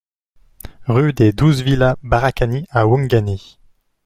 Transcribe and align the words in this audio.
RUE 0.87 1.13
DES 1.13 1.31
douze 1.31 1.61
VILLAS 1.61 1.95
BARAKANI 2.01 2.65
à 2.71 2.87
Ouangani 2.87 3.59